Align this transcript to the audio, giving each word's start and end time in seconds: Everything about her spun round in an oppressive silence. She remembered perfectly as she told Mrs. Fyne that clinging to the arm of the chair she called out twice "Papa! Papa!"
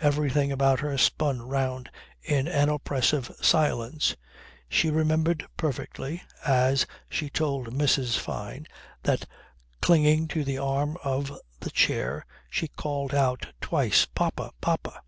Everything 0.00 0.50
about 0.50 0.80
her 0.80 0.96
spun 0.96 1.42
round 1.42 1.90
in 2.22 2.48
an 2.48 2.70
oppressive 2.70 3.30
silence. 3.42 4.16
She 4.70 4.88
remembered 4.88 5.46
perfectly 5.58 6.22
as 6.46 6.86
she 7.10 7.28
told 7.28 7.74
Mrs. 7.74 8.16
Fyne 8.16 8.66
that 9.02 9.26
clinging 9.82 10.28
to 10.28 10.44
the 10.44 10.56
arm 10.56 10.96
of 11.04 11.30
the 11.60 11.70
chair 11.70 12.24
she 12.48 12.68
called 12.68 13.14
out 13.14 13.48
twice 13.60 14.06
"Papa! 14.06 14.52
Papa!" 14.62 15.02